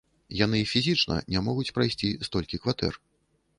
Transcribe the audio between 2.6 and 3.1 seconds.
кватэр.